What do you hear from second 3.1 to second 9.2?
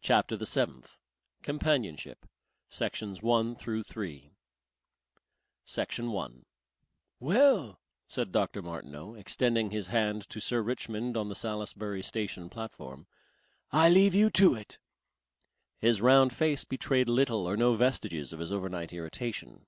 1 "Well," said Dr. Martineau,